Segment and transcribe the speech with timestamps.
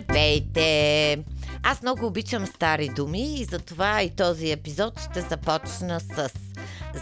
[0.00, 1.24] Здравейте!
[1.62, 6.30] Аз много обичам стари думи и затова и този епизод ще започна с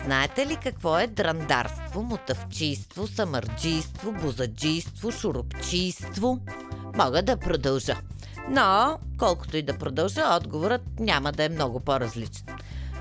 [0.05, 6.39] Знаете ли какво е драндарство, мутавчийство, самърджийство, бозаджийство, шурупчийство?
[6.97, 7.97] Мога да продължа.
[8.49, 12.47] Но, колкото и да продължа, отговорът няма да е много по-различен.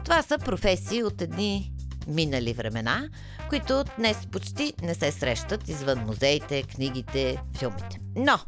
[0.04, 1.72] Това са професии от едни
[2.08, 3.10] минали времена,
[3.50, 8.00] които днес почти не се срещат извън музеите, книгите, филмите.
[8.16, 8.40] Но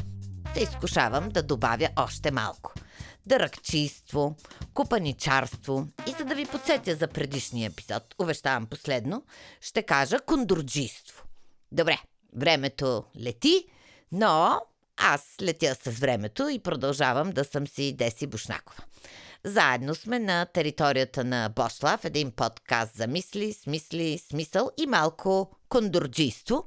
[0.56, 2.74] се изкушавам да добавя още малко.
[3.26, 4.36] Дъръкчийство,
[4.74, 9.24] купаничарство и за да ви подсетя за предишния епизод, увещавам последно,
[9.62, 11.24] ще кажа кондурджийство.
[11.72, 11.98] Добре,
[12.36, 13.66] времето лети,
[14.12, 14.62] но
[14.98, 18.84] аз летя с времето и продължавам да съм си Деси Бушнакова.
[19.44, 26.66] Заедно сме на територията на Бошлав, един подкаст за мисли, смисли, смисъл и малко кондурджийство.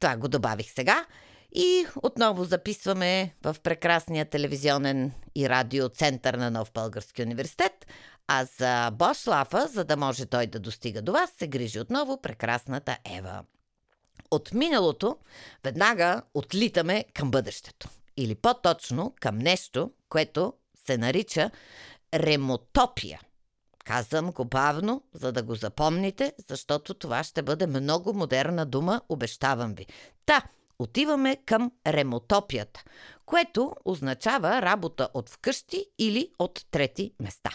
[0.00, 1.06] Това го добавих сега.
[1.52, 7.86] И отново записваме в прекрасния телевизионен и радио център на Нов Български университет.
[8.28, 12.98] А за Бошлафа, за да може той да достига до вас, се грижи отново прекрасната
[13.16, 13.44] Ева.
[14.30, 15.16] От миналото
[15.64, 17.88] веднага отлитаме към бъдещето.
[18.16, 20.52] Или по-точно към нещо, което
[20.86, 21.50] се нарича
[22.14, 23.20] ремотопия.
[23.84, 29.74] Казвам го бавно, за да го запомните, защото това ще бъде много модерна дума, обещавам
[29.74, 29.86] ви.
[30.26, 30.42] Та,
[30.80, 32.84] отиваме към ремотопията,
[33.26, 37.50] което означава работа от вкъщи или от трети места.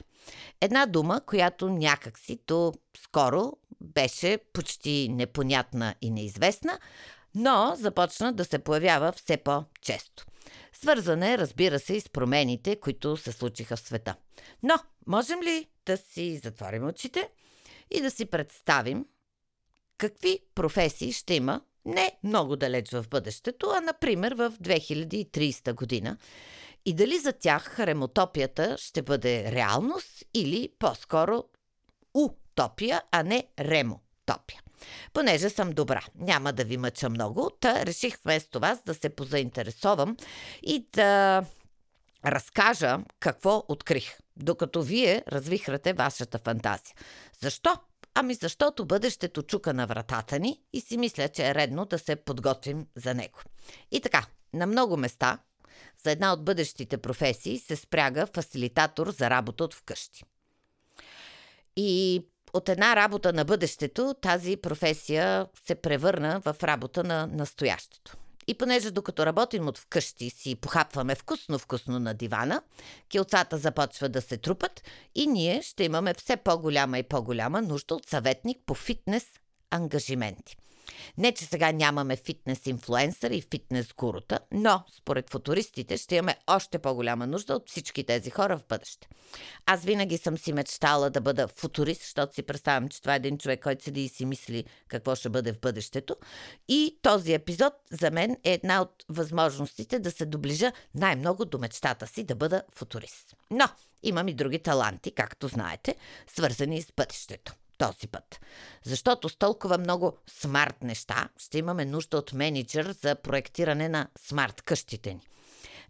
[0.62, 6.80] Една дума, която някакси то скоро беше почти непонятна и неизвестна,
[7.36, 10.26] но започна да се появява все по-често.
[10.73, 14.16] Свързане, разбира се, и с промените, които се случиха в света.
[14.64, 14.76] Но,
[15.08, 17.30] можем ли да си затворим очите
[17.92, 19.06] и да си представим
[19.98, 26.17] какви професии ще има не много далеч в бъдещето, а например в 2030 година.
[26.86, 31.44] И дали за тях ремотопията ще бъде реалност или по-скоро
[32.14, 34.61] утопия, а не ремотопия.
[35.14, 40.17] Понеже съм добра, няма да ви мъча много, та реших вместо вас да се позаинтересовам
[40.61, 41.43] и да
[42.26, 46.95] разкажа какво открих, докато вие развихрате вашата фантазия.
[47.39, 47.73] Защо?
[48.17, 52.15] Ами защото бъдещето чука на вратата ни и си мисля, че е редно да се
[52.15, 53.39] подготвим за него.
[53.92, 55.39] И така, на много места
[56.03, 60.23] за една от бъдещите професии се спряга фасилитатор за работа от вкъщи.
[61.75, 62.21] И
[62.54, 68.17] от една работа на бъдещето тази професия се превърна в работа на настоящето.
[68.48, 72.61] И понеже докато работим от вкъщи си похапваме вкусно-вкусно на дивана,
[73.10, 74.83] килцата започва да се трупат
[75.16, 79.26] и ние ще имаме все по-голяма и по-голяма нужда от съветник по фитнес
[79.72, 80.58] ангажименти.
[81.18, 86.80] Не, че сега нямаме фитнес инфлуенсър и фитнес гурута, но според футуристите ще имаме още
[86.80, 89.08] по-голяма нужда от всички тези хора в бъдеще.
[89.66, 93.38] Аз винаги съм си мечтала да бъда футурист, защото си представям, че това е един
[93.38, 96.16] човек, който седи и си мисли какво ще бъде в бъдещето.
[96.68, 102.08] И този епизод за мен е една от възможностите да се доближа най-много до мечтата
[102.08, 103.36] си да бъда футурист.
[103.52, 103.66] Но
[104.04, 105.96] имам и други таланти, както знаете,
[106.28, 108.39] свързани с бъдещето този път.
[108.83, 114.61] Защото с толкова много смарт неща ще имаме нужда от менеджер за проектиране на смарт
[114.61, 115.27] къщите ни.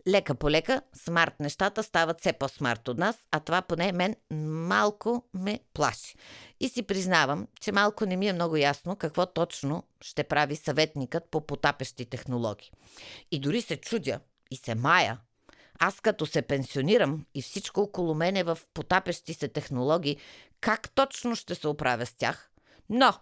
[0.08, 4.16] Лека по лека, смарт нещата стават все по-смарт от нас, а това поне мен
[4.68, 6.16] малко ме плаши.
[6.60, 11.24] И си признавам, че малко не ми е много ясно какво точно ще прави съветникът
[11.32, 12.72] по потапещи технологии.
[13.32, 14.20] И дори се чудя
[14.52, 15.20] и се мая,
[15.80, 20.18] аз като се пенсионирам и всичко около мене в потапещи се технологии,
[20.62, 22.52] как точно ще се оправя с тях?
[22.90, 23.14] Но,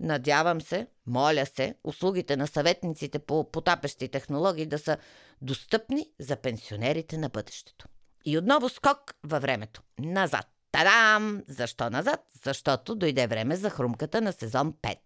[0.00, 4.96] надявам се, моля се, услугите на съветниците по потапещи технологии да са
[5.42, 7.86] достъпни за пенсионерите на бъдещето.
[8.24, 9.82] И отново скок във времето.
[9.98, 10.46] Назад.
[10.72, 11.42] Тадам!
[11.48, 12.20] Защо назад?
[12.44, 14.96] Защото дойде време за хрумката на сезон 5.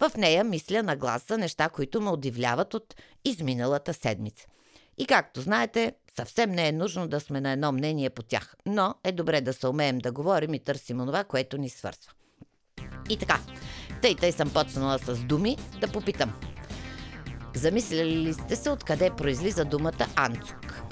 [0.00, 2.94] В нея мисля на глас за неща, които ме удивляват от
[3.24, 4.46] изминалата седмица.
[4.98, 8.94] И както знаете, съвсем не е нужно да сме на едно мнение по тях, но
[9.04, 12.12] е добре да се умеем да говорим и търсим онова, което ни свързва.
[13.08, 13.40] И така,
[14.02, 16.32] тъй тъй съм почнала с думи, да попитам.
[17.54, 20.82] Замисляли ли сте се откъде произлиза думата анцук?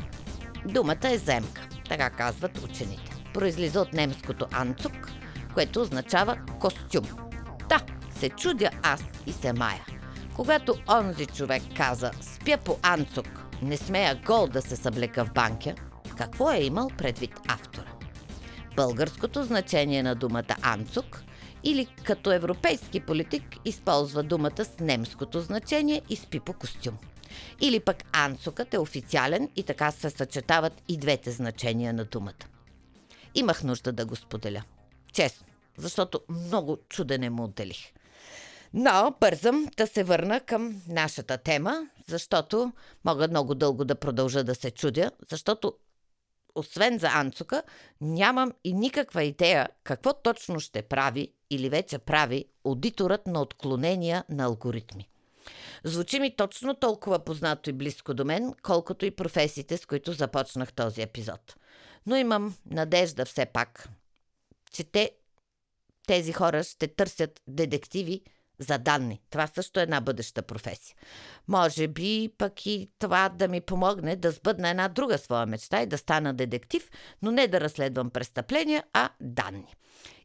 [0.65, 3.23] Думата е земка, така казват учените.
[3.35, 4.93] Произлиза от немското анцук,
[5.55, 7.05] което означава костюм.
[7.69, 7.81] Да,
[8.19, 9.87] се чудя аз и се мая.
[10.37, 15.75] Когато онзи човек каза спя по анцук, не смея гол да се съблека в банка,
[16.19, 17.93] какво е имал предвид автора?
[18.77, 21.23] Българското значение на думата анцук
[21.65, 26.99] или като европейски политик използва думата с немското значение и спи по костюм.
[27.61, 32.45] Или пък анцукът е официален и така се съчетават и двете значения на думата.
[33.35, 34.63] Имах нужда да го споделя.
[35.13, 35.47] Честно,
[35.77, 37.93] защото много чудене му отделих.
[38.77, 42.73] Но бързам да се върна към нашата тема, защото
[43.05, 45.75] мога много дълго да продължа да се чудя, защото
[46.55, 47.63] освен за Анцука,
[48.01, 54.45] нямам и никаква идея какво точно ще прави или вече прави аудиторът на отклонения на
[54.45, 55.09] алгоритми.
[55.85, 60.73] Звучи ми точно толкова познато и близко до мен, колкото и професиите, с които започнах
[60.73, 61.57] този епизод.
[62.07, 63.89] Но имам надежда все пак,
[64.73, 65.11] че те,
[66.07, 68.23] тези хора ще търсят детективи
[68.59, 69.21] за данни.
[69.31, 70.97] Това също е една бъдеща професия.
[71.49, 75.87] Може би пък и това да ми помогне да сбъдна една друга своя мечта и
[75.87, 76.91] да стана детектив,
[77.23, 79.75] но не да разследвам престъпления, а данни.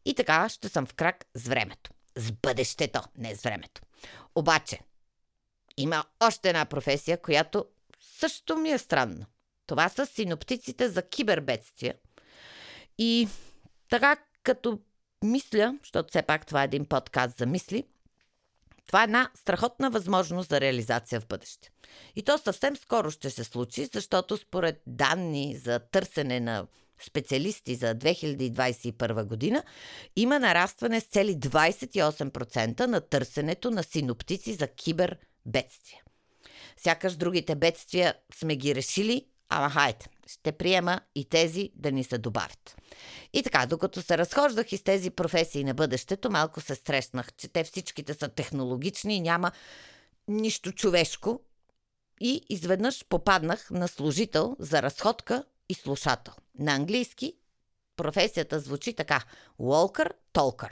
[0.06, 1.92] И така ще съм в крак с времето.
[2.16, 3.82] С бъдещето, не с времето.
[4.36, 4.80] Обаче,
[5.78, 7.66] има още една професия, която
[8.00, 9.26] също ми е странна.
[9.68, 11.96] Това са синоптиците за кибербедствия.
[12.98, 13.28] И
[13.90, 14.80] така като
[15.24, 17.84] мисля, защото все пак това е един подкаст за мисли,
[18.90, 21.70] това е една страхотна възможност за реализация в бъдеще.
[22.16, 26.68] И то съвсем скоро ще се случи, защото според данни за търсене на
[27.06, 29.64] специалисти за 2021 година,
[30.16, 36.04] има нарастване с цели 28% на търсенето на синоптици за кибербедствия.
[36.78, 42.18] Сякаш другите бедствия сме ги решили, ама хайде, ще приема и тези да ни се
[42.18, 42.78] добавят.
[43.34, 47.64] И така, докато се разхождах из тези професии на бъдещето, малко се стреснах, че те
[47.64, 49.52] всичките са технологични и няма
[50.28, 51.42] нищо човешко.
[52.22, 56.34] И изведнъж попаднах на служител за разходка и слушател.
[56.60, 57.34] На английски
[57.96, 59.24] професията звучи така–
[59.60, 60.72] Walker Talker.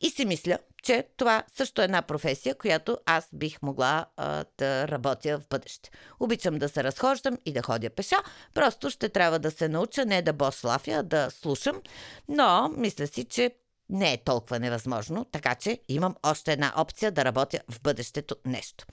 [0.00, 4.88] И си мисля, че това също е една професия, която аз бих могла а, да
[4.88, 5.90] работя в бъдеще.
[6.20, 8.16] Обичам да се разхождам и да ходя пеша,
[8.54, 11.80] просто ще трябва да се науча не да бослафя, а да слушам,
[12.28, 13.50] но мисля си, че
[13.90, 18.86] не е толкова невъзможно, така че имам още една опция да работя в бъдещето нещо.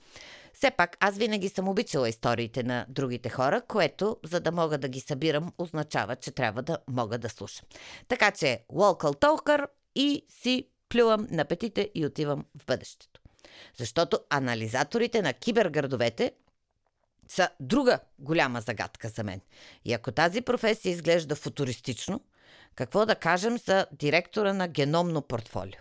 [0.54, 4.88] Все пак, аз винаги съм обичала историите на другите хора, което, за да мога да
[4.88, 7.66] ги събирам, означава, че трябва да мога да слушам.
[8.08, 13.20] Така че, Local Talker и си плювам на петите и отивам в бъдещето.
[13.76, 16.32] Защото анализаторите на киберградовете
[17.28, 19.40] са друга голяма загадка за мен.
[19.84, 22.20] И ако тази професия изглежда футуристично,
[22.74, 25.80] какво да кажем за директора на геномно портфолио?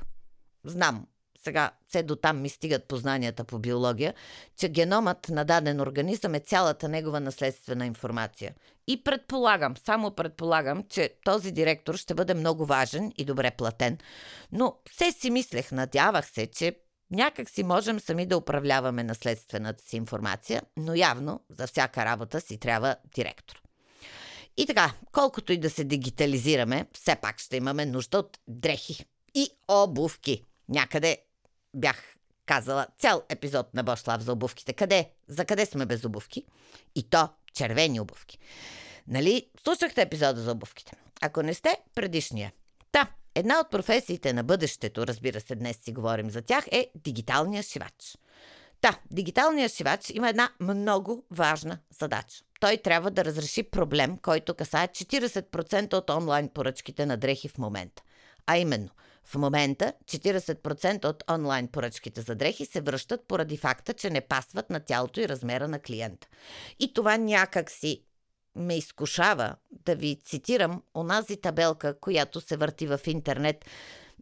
[0.63, 1.07] Знам,
[1.47, 4.13] сега все до там ми стигат познанията по биология,
[4.57, 8.55] че геномът на даден организъм е цялата негова наследствена информация.
[8.87, 13.97] И предполагам, само предполагам, че този директор ще бъде много важен и добре платен.
[14.51, 16.75] Но все си мислех, надявах се, че
[17.11, 22.57] някак си можем сами да управляваме наследствената си информация, но явно за всяка работа си
[22.57, 23.61] трябва директор.
[24.57, 29.05] И така, колкото и да се дигитализираме, все пак ще имаме нужда от дрехи
[29.35, 30.43] и обувки.
[30.69, 31.17] Някъде
[31.73, 34.73] бях казала цял епизод на Бошлав за обувките.
[34.73, 35.09] Къде?
[35.27, 36.45] За къде сме без обувки?
[36.95, 38.39] И то червени обувки.
[39.07, 40.91] Нали, слушахте епизода за обувките?
[41.21, 42.51] Ако не сте, предишния.
[42.91, 47.63] Та, една от професиите на бъдещето, разбира се, днес си говорим за тях, е дигиталния
[47.63, 48.17] шивач.
[48.81, 52.43] Та, дигиталният шивач има една много важна задача.
[52.59, 58.03] Той трябва да разреши проблем, който касае 40% от онлайн поръчките на дрехи в момента.
[58.47, 58.89] А именно–
[59.27, 64.69] в момента 40% от онлайн поръчките за дрехи се връщат поради факта, че не пасват
[64.69, 66.27] на тялото и размера на клиента.
[66.79, 68.03] И това някак си
[68.55, 73.65] ме изкушава да ви цитирам онази табелка, която се върти в интернет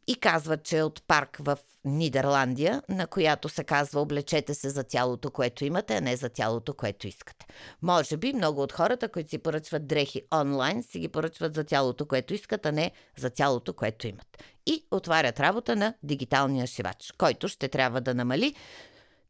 [0.07, 4.83] и казва, че е от парк в Нидерландия, на която се казва облечете се за
[4.83, 7.45] тялото, което имате, а не за тялото, което искате.
[7.81, 12.05] Може би много от хората, които си поръчват дрехи онлайн, си ги поръчват за тялото,
[12.05, 14.43] което искат, а не за тялото, което имат.
[14.65, 18.55] И отварят работа на дигиталния шивач, който ще трябва да намали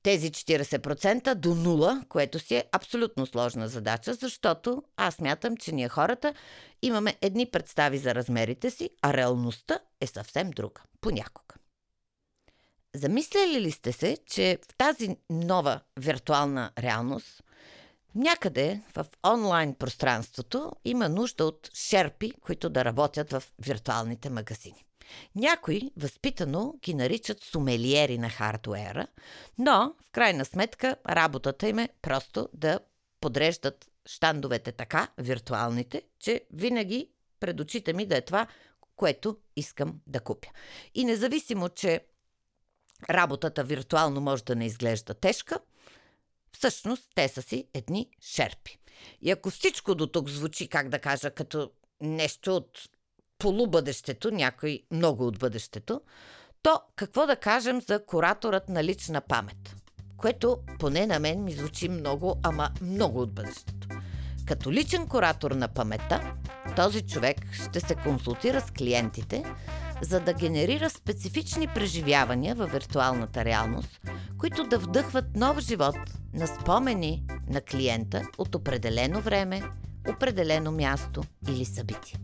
[0.06, 5.90] тези 40% до нула, което си е абсолютно сложна задача, защото аз мятам, че ние
[5.90, 6.34] хората
[6.82, 10.82] имаме едни представи за размерите си, а реалността е съвсем друга.
[11.02, 11.56] Понякога.
[12.96, 17.44] Замисляли ли сте се, че в тази нова виртуална реалност
[18.16, 24.86] някъде в онлайн пространството има нужда от шерпи, които да работят в виртуалните магазини?
[25.36, 29.08] Някои възпитано ги наричат сумелиери на хардуера,
[29.58, 32.80] но в крайна сметка работата им е просто да
[33.22, 37.10] подреждат штандовете така, виртуалните, че винаги
[37.40, 38.48] пред очите ми да е това,
[38.96, 40.50] което искам да купя.
[40.94, 42.02] И независимо, че
[43.10, 45.60] работата виртуално може да не изглежда тежка,
[46.58, 48.80] Всъщност те са си едни шерпи.
[49.22, 51.72] И ако всичко до тук звучи, как да кажа, като
[52.02, 52.90] нещо от
[53.38, 56.02] полубъдещето, някой много от бъдещето,
[56.64, 59.76] то какво да кажем за кураторът на лична памет?
[60.18, 63.88] Което поне на мен ми звучи много, ама много от бъдещето.
[64.46, 66.34] Като личен куратор на паметта,
[66.76, 69.44] този човек ще се консултира с клиентите,
[70.02, 74.02] за да генерира специфични преживявания във виртуалната реалност,
[74.38, 75.96] които да вдъхват нов живот
[76.34, 79.64] на спомени на клиента от определено време,
[80.10, 82.16] определено място или събитие.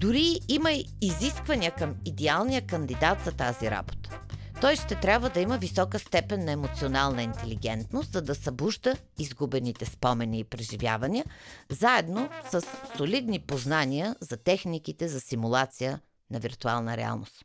[0.00, 4.20] Дори има изисквания към идеалния кандидат за тази работа.
[4.60, 10.38] Той ще трябва да има висока степен на емоционална интелигентност, за да събужда изгубените спомени
[10.38, 11.24] и преживявания,
[11.70, 12.62] заедно с
[12.96, 17.44] солидни познания за техниките за симулация на виртуална реалност.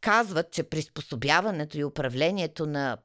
[0.00, 2.96] Казват, че приспособяването и управлението на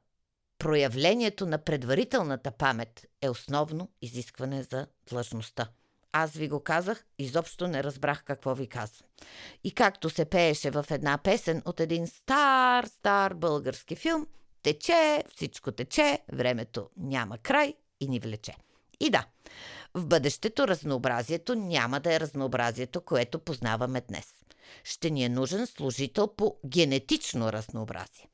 [0.58, 5.68] проявлението на предварителната памет е основно изискване за длъжността.
[6.12, 9.08] Аз ви го казах, изобщо не разбрах какво ви казвам.
[9.64, 14.26] И както се пееше в една песен от един стар, стар български филм,
[14.62, 18.54] тече, всичко тече, времето няма край и ни влече.
[19.00, 19.26] И да,
[19.94, 24.34] в бъдещето разнообразието няма да е разнообразието, което познаваме днес.
[24.84, 28.28] Ще ни е нужен служител по генетично разнообразие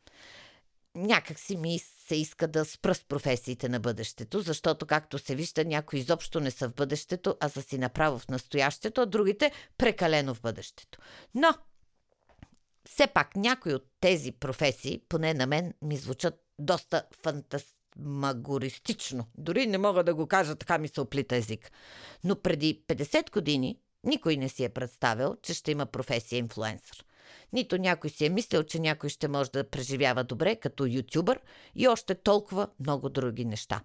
[0.94, 5.64] някак си ми се иска да спра с професиите на бъдещето, защото, както се вижда,
[5.64, 10.34] някои изобщо не са в бъдещето, а са си направо в настоящето, а другите прекалено
[10.34, 10.98] в бъдещето.
[11.34, 11.54] Но,
[12.88, 19.26] все пак, някои от тези професии, поне на мен, ми звучат доста фантасмагористично.
[19.34, 21.72] Дори не мога да го кажа, така ми се оплита език.
[22.24, 27.04] Но преди 50 години никой не си е представил, че ще има професия инфлуенсър.
[27.52, 31.40] Нито някой си е мислил, че някой ще може да преживява добре като ютубър
[31.74, 33.80] и още толкова много други неща.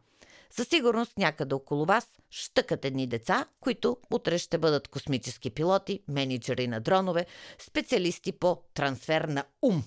[0.49, 6.67] Със сигурност някъде около вас щъкат едни деца, които утре ще бъдат космически пилоти, менеджери
[6.67, 7.25] на дронове,
[7.59, 9.83] специалисти по трансфер на ум.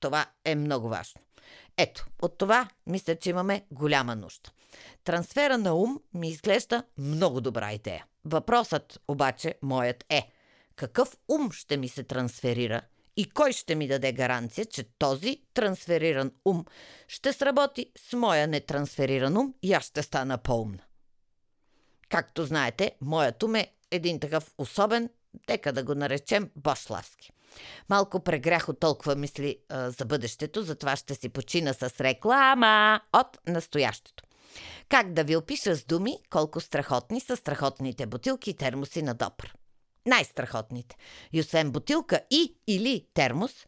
[0.00, 1.20] Това е много важно.
[1.76, 4.50] Ето, от това мисля, че имаме голяма нужда.
[5.04, 8.04] Трансфера на ум ми изглежда много добра идея.
[8.24, 10.30] Въпросът обаче моят е
[10.76, 12.80] какъв ум ще ми се трансферира
[13.20, 16.64] и кой ще ми даде гаранция, че този трансфериран ум
[17.08, 20.82] ще сработи с моя нетрансфериран ум и аз ще стана по-умна?
[22.08, 25.10] Както знаете, моят ум е един такъв особен,
[25.46, 27.32] дека да го наречем Бошлавски.
[27.88, 33.38] Малко прегрях от толкова мисли а, за бъдещето, затова ще си почина с реклама от
[33.46, 34.24] настоящето.
[34.88, 39.54] Как да ви опиша с думи колко страхотни са страхотните бутилки и термоси на Допър
[40.06, 40.96] най-страхотните.
[41.32, 43.66] И освен бутилка и или термос,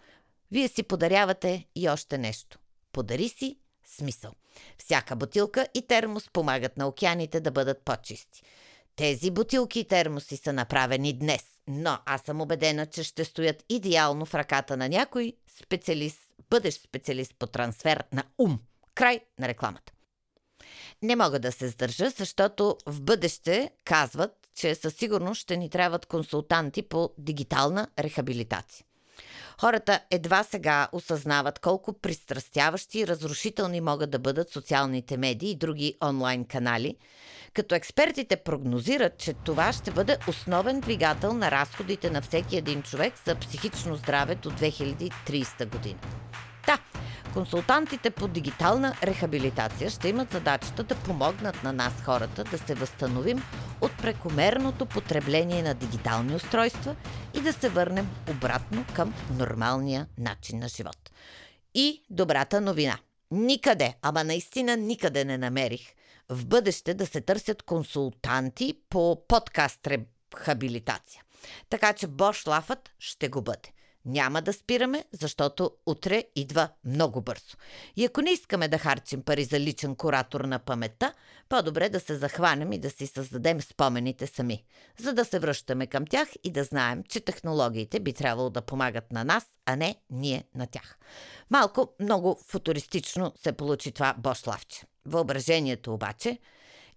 [0.50, 2.58] вие си подарявате и още нещо.
[2.92, 4.32] Подари си смисъл.
[4.78, 8.42] Всяка бутилка и термос помагат на океаните да бъдат по-чисти.
[8.96, 14.26] Тези бутилки и термоси са направени днес, но аз съм убедена, че ще стоят идеално
[14.26, 16.20] в ръката на някой специалист,
[16.50, 18.60] бъдещ специалист по трансфер на ум.
[18.94, 19.91] Край на рекламата.
[21.02, 26.06] Не мога да се сдържа, защото в бъдеще казват, че със сигурност ще ни трябват
[26.06, 28.84] консултанти по дигитална рехабилитация.
[29.60, 35.94] Хората едва сега осъзнават колко пристрастяващи и разрушителни могат да бъдат социалните медии и други
[36.04, 36.96] онлайн канали,
[37.54, 43.14] като експертите прогнозират, че това ще бъде основен двигател на разходите на всеки един човек
[43.26, 46.00] за психично здраве до 2030 година.
[46.66, 46.78] Да,
[47.34, 53.42] консултантите по дигитална рехабилитация ще имат задачата да помогнат на нас хората да се възстановим
[53.80, 56.96] от прекомерното потребление на дигитални устройства
[57.34, 61.10] и да се върнем обратно към нормалния начин на живот.
[61.74, 62.98] И добрата новина.
[63.30, 65.94] Никъде, ама наистина никъде не намерих
[66.28, 71.22] в бъдеще да се търсят консултанти по подкаст рехабилитация.
[71.70, 73.72] Така че Бош Лафът ще го бъде.
[74.04, 77.56] Няма да спираме, защото утре идва много бързо.
[77.96, 81.12] И ако не искаме да харчим пари за личен куратор на паметта,
[81.48, 84.64] по-добре да се захванем и да си създадем спомените сами,
[85.00, 89.12] за да се връщаме към тях и да знаем, че технологиите би трябвало да помагат
[89.12, 90.98] на нас, а не ние на тях.
[91.50, 94.86] Малко, много футуристично се получи това Бошлавче.
[95.06, 96.38] Въображението обаче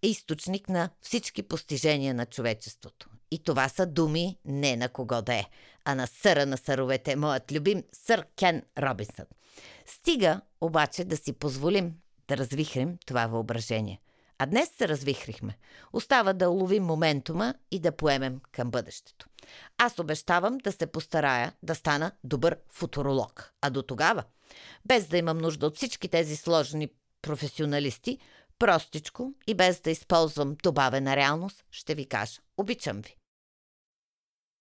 [0.01, 3.09] е източник на всички постижения на човечеството.
[3.31, 5.45] И това са думи не на кого да е,
[5.85, 9.25] а на съра на съровете, моят любим сър Кен Робинсън.
[9.85, 11.93] Стига обаче да си позволим
[12.27, 14.01] да развихрим това въображение.
[14.37, 15.57] А днес се развихрихме.
[15.93, 19.27] Остава да уловим моментума и да поемем към бъдещето.
[19.77, 23.51] Аз обещавам да се постарая да стана добър футуролог.
[23.61, 24.23] А до тогава,
[24.85, 26.89] без да имам нужда от всички тези сложни
[27.21, 28.19] професионалисти,
[28.59, 32.41] Простичко и без да използвам добавена реалност, ще ви кажа.
[32.57, 33.15] Обичам ви.